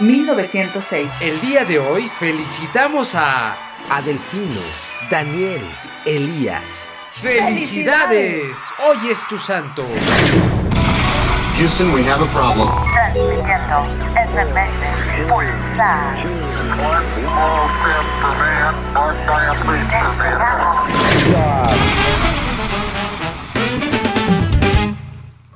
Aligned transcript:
1906. 0.00 1.10
El 1.20 1.40
día 1.40 1.64
de 1.64 1.78
hoy 1.78 2.08
felicitamos 2.18 3.14
a 3.14 3.54
Adelfino, 3.90 4.60
Daniel, 5.10 5.60
Elías. 6.04 6.88
¡Felicidades! 7.12 8.56
Hoy 8.84 9.10
es 9.10 9.26
tu 9.28 9.38
santo. 9.38 9.86
Houston, 11.56 11.94
we 11.94 12.02
have 12.02 12.20
a 12.20 12.26
problem. 12.32 12.68
Transmitiendo 12.92 13.86
SMS 14.14 15.28
Pulsar. 15.28 16.44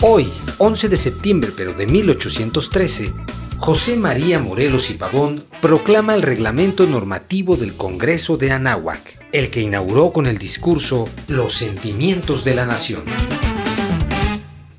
Hoy, 0.00 0.32
11 0.58 0.88
de 0.88 0.96
septiembre 0.96 1.52
pero 1.56 1.72
de 1.72 1.86
1813, 1.88 3.12
José 3.58 3.96
María 3.96 4.38
Morelos 4.38 4.90
y 4.90 4.94
Pavón 4.94 5.44
proclama 5.60 6.14
el 6.14 6.22
reglamento 6.22 6.86
normativo 6.86 7.56
del 7.56 7.74
Congreso 7.74 8.36
de 8.36 8.52
Anáhuac, 8.52 9.18
el 9.32 9.50
que 9.50 9.60
inauguró 9.60 10.12
con 10.12 10.26
el 10.26 10.38
discurso 10.38 11.08
Los 11.26 11.54
sentimientos 11.54 12.44
de 12.44 12.54
la 12.54 12.64
nación. 12.66 13.02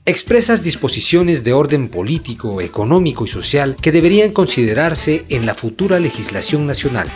Expresas 0.05 0.63
disposiciones 0.63 1.43
de 1.43 1.53
orden 1.53 1.89
político, 1.89 2.61
económico 2.61 3.25
y 3.25 3.27
social 3.27 3.75
que 3.79 3.91
deberían 3.91 4.31
considerarse 4.31 5.25
en 5.29 5.45
la 5.45 5.53
futura 5.53 5.99
legislación 5.99 6.65
nacional, 6.65 7.09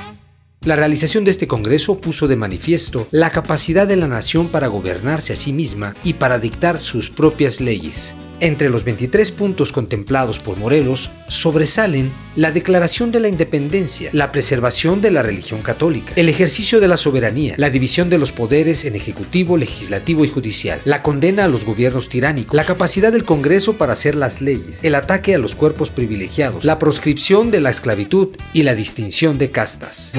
la 0.65 0.77
realización 0.77 1.25
de 1.25 1.31
este 1.31 1.47
Congreso 1.47 1.99
puso 1.99 2.27
de 2.27 2.37
manifiesto 2.37 3.07
la 3.11 3.31
capacidad 3.31 3.85
de 3.85 3.97
la 3.97 4.07
nación 4.07 4.47
para 4.47 4.67
gobernarse 4.67 5.33
a 5.33 5.35
sí 5.35 5.51
misma 5.51 5.95
y 6.03 6.13
para 6.13 6.39
dictar 6.39 6.79
sus 6.79 7.09
propias 7.09 7.59
leyes. 7.59 8.15
Entre 8.43 8.69
los 8.69 8.83
23 8.83 9.31
puntos 9.31 9.71
contemplados 9.71 10.37
por 10.37 10.57
Morelos 10.57 11.09
sobresalen 11.29 12.11
la 12.35 12.51
declaración 12.51 13.09
de 13.09 13.21
la 13.21 13.29
independencia, 13.29 14.09
la 14.11 14.33
preservación 14.33 14.99
de 14.99 15.11
la 15.11 15.21
religión 15.23 15.61
católica, 15.61 16.11
el 16.17 16.27
ejercicio 16.27 16.81
de 16.81 16.89
la 16.89 16.97
soberanía, 16.97 17.55
la 17.55 17.69
división 17.69 18.09
de 18.09 18.17
los 18.17 18.33
poderes 18.33 18.83
en 18.83 18.97
ejecutivo, 18.97 19.55
legislativo 19.55 20.25
y 20.25 20.27
judicial, 20.27 20.81
la 20.83 21.01
condena 21.03 21.45
a 21.45 21.47
los 21.47 21.63
gobiernos 21.63 22.09
tiránicos, 22.09 22.53
la 22.53 22.65
capacidad 22.65 23.13
del 23.13 23.23
Congreso 23.23 23.77
para 23.77 23.93
hacer 23.93 24.13
las 24.13 24.41
leyes, 24.41 24.83
el 24.83 24.95
ataque 24.95 25.35
a 25.35 25.37
los 25.37 25.55
cuerpos 25.55 25.89
privilegiados, 25.89 26.65
la 26.65 26.79
proscripción 26.79 27.49
de 27.49 27.61
la 27.61 27.69
esclavitud 27.69 28.35
y 28.51 28.63
la 28.63 28.75
distinción 28.75 29.37
de 29.37 29.51
castas. 29.51 30.11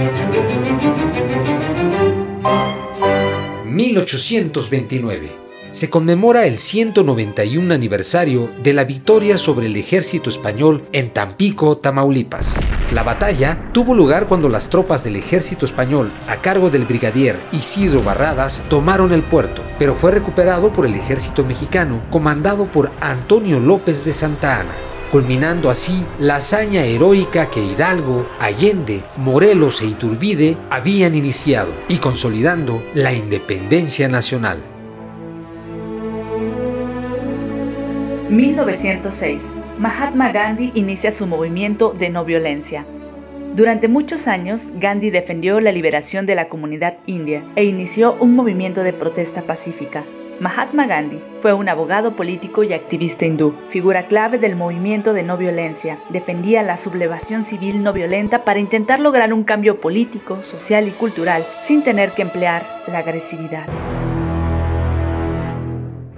1829 3.67 5.44
se 5.75 5.91
conmemora 5.91 6.47
el 6.47 6.59
191 6.59 7.75
aniversario 7.75 8.49
de 8.63 8.73
la 8.73 8.85
victoria 8.85 9.37
sobre 9.37 9.67
el 9.67 9.75
ejército 9.75 10.31
español 10.31 10.85
en 10.93 11.11
Tampico, 11.11 11.79
Tamaulipas. 11.79 12.55
La 12.93 13.03
batalla 13.03 13.71
tuvo 13.73 13.93
lugar 13.93 14.29
cuando 14.29 14.49
las 14.49 14.71
tropas 14.71 15.03
del 15.03 15.17
ejército 15.17 15.67
español, 15.67 16.13
a 16.29 16.37
cargo 16.37 16.71
del 16.71 16.85
brigadier 16.85 17.41
Isidro 17.51 18.05
Barradas, 18.05 18.63
tomaron 18.71 19.13
el 19.13 19.25
puerto, 19.25 19.63
pero 19.77 19.97
fue 19.97 20.13
recuperado 20.13 20.73
por 20.73 20.87
el 20.87 20.95
ejército 20.95 21.45
mexicano, 21.45 22.05
comandado 22.09 22.71
por 22.71 22.93
Antonio 23.01 23.59
López 23.59 24.05
de 24.05 24.13
Santa 24.13 24.61
Ana 24.61 24.75
culminando 25.11 25.71
así 25.71 26.05
la 26.19 26.37
hazaña 26.37 26.83
heroica 26.83 27.49
que 27.49 27.63
Hidalgo, 27.63 28.29
Allende, 28.41 29.05
Morelos 29.17 29.81
e 29.81 29.87
Iturbide 29.87 30.57
habían 30.71 31.15
iniciado 31.15 31.71
y 31.87 31.99
consolidando 31.99 32.83
la 32.95 33.13
independencia 33.13 34.09
nacional. 34.09 34.74
1906. 38.35 39.55
Mahatma 39.79 40.33
Gandhi 40.33 40.73
inicia 40.75 41.13
su 41.13 41.27
movimiento 41.27 41.95
de 41.97 42.11
no 42.11 42.25
violencia. 42.25 42.85
Durante 43.55 43.87
muchos 43.87 44.27
años, 44.27 44.73
Gandhi 44.75 45.11
defendió 45.11 45.61
la 45.61 45.71
liberación 45.71 46.27
de 46.27 46.35
la 46.35 46.49
comunidad 46.49 46.97
india 47.07 47.45
e 47.55 47.65
inició 47.65 48.17
un 48.19 48.35
movimiento 48.35 48.83
de 48.83 48.93
protesta 48.93 49.43
pacífica. 49.43 50.05
Mahatma 50.41 50.89
Gandhi 50.89 51.21
fue 51.41 51.53
un 51.53 51.69
abogado 51.69 52.17
político 52.17 52.65
y 52.65 52.73
activista 52.73 53.25
hindú, 53.25 53.55
figura 53.69 54.07
clave 54.07 54.39
del 54.39 54.57
movimiento 54.57 55.13
de 55.13 55.23
no 55.23 55.37
violencia. 55.37 56.01
Defendía 56.09 56.65
la 56.65 56.77
sublevación 56.77 57.45
civil 57.45 57.85
no 57.85 57.93
violenta 57.93 58.43
para 58.43 58.59
intentar 58.59 58.99
lograr 58.99 59.33
un 59.33 59.45
cambio 59.45 59.81
político, 59.81 60.43
social 60.43 60.89
y 60.89 60.91
cultural 60.91 61.47
sin 61.63 61.85
tener 61.85 62.11
que 62.11 62.23
emplear 62.23 62.67
la 62.89 62.99
agresividad. 62.99 63.67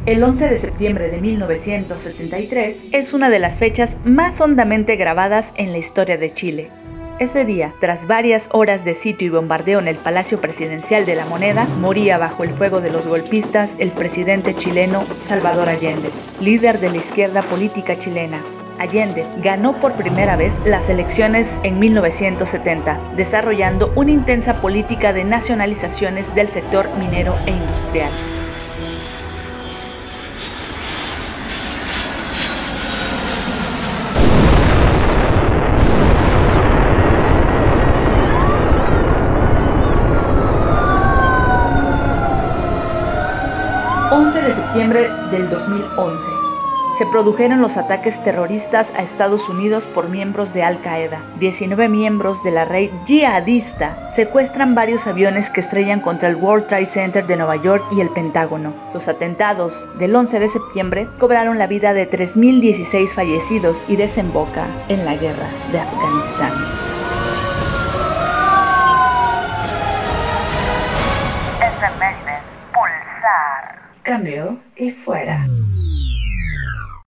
El 0.06 0.22
11 0.22 0.48
de 0.48 0.56
septiembre 0.56 1.08
de 1.08 1.20
1973 1.20 2.84
es 2.92 3.12
una 3.12 3.28
de 3.28 3.40
las 3.40 3.58
fechas 3.58 3.96
más 4.04 4.40
hondamente 4.40 4.94
grabadas 4.94 5.52
en 5.56 5.72
la 5.72 5.78
historia 5.78 6.16
de 6.16 6.32
Chile. 6.32 6.70
Ese 7.18 7.44
día, 7.44 7.74
tras 7.80 8.06
varias 8.06 8.48
horas 8.52 8.84
de 8.84 8.94
sitio 8.94 9.26
y 9.26 9.30
bombardeo 9.30 9.80
en 9.80 9.88
el 9.88 9.96
Palacio 9.96 10.40
Presidencial 10.40 11.06
de 11.06 11.16
la 11.16 11.26
Moneda, 11.26 11.64
moría 11.64 12.18
bajo 12.18 12.44
el 12.44 12.50
fuego 12.50 12.80
de 12.80 12.90
los 12.90 13.08
golpistas 13.08 13.74
el 13.80 13.90
presidente 13.90 14.54
chileno 14.54 15.08
Salvador 15.16 15.68
Allende, 15.68 16.10
líder 16.40 16.78
de 16.78 16.90
la 16.90 16.98
izquierda 16.98 17.42
política 17.42 17.98
chilena. 17.98 18.44
Allende 18.78 19.26
ganó 19.42 19.80
por 19.80 19.94
primera 19.94 20.36
vez 20.36 20.60
las 20.64 20.88
elecciones 20.88 21.58
en 21.64 21.80
1970, 21.80 23.14
desarrollando 23.16 23.92
una 23.96 24.12
intensa 24.12 24.60
política 24.60 25.12
de 25.12 25.24
nacionalizaciones 25.24 26.32
del 26.36 26.46
sector 26.46 26.94
minero 26.96 27.34
e 27.46 27.50
industrial. 27.50 28.12
11 44.16 44.40
de 44.40 44.52
septiembre 44.52 45.10
del 45.30 45.50
2011. 45.50 46.32
Se 46.94 47.04
produjeron 47.04 47.60
los 47.60 47.76
ataques 47.76 48.24
terroristas 48.24 48.94
a 48.96 49.02
Estados 49.02 49.50
Unidos 49.50 49.84
por 49.84 50.08
miembros 50.08 50.54
de 50.54 50.62
Al 50.62 50.80
Qaeda. 50.80 51.20
19 51.38 51.90
miembros 51.90 52.42
de 52.42 52.50
la 52.50 52.64
red 52.64 52.88
yihadista 53.04 54.08
secuestran 54.08 54.74
varios 54.74 55.06
aviones 55.06 55.50
que 55.50 55.60
estrellan 55.60 56.00
contra 56.00 56.30
el 56.30 56.36
World 56.36 56.66
Trade 56.66 56.86
Center 56.86 57.26
de 57.26 57.36
Nueva 57.36 57.56
York 57.56 57.84
y 57.92 58.00
el 58.00 58.08
Pentágono. 58.08 58.72
Los 58.94 59.06
atentados 59.08 59.86
del 59.98 60.16
11 60.16 60.40
de 60.40 60.48
septiembre 60.48 61.08
cobraron 61.18 61.58
la 61.58 61.66
vida 61.66 61.92
de 61.92 62.08
3.016 62.08 63.08
fallecidos 63.08 63.84
y 63.86 63.96
desemboca 63.96 64.66
en 64.88 65.04
la 65.04 65.14
guerra 65.16 65.48
de 65.72 65.80
Afganistán. 65.80 66.52
SMS 71.60 72.40
Pulsar. 72.72 73.75
Cambio 74.06 74.60
y 74.76 74.92
fuera. 74.92 75.48